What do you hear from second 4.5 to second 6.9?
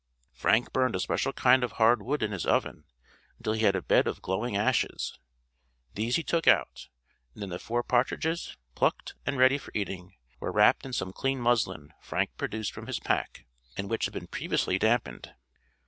ashes. These he took out,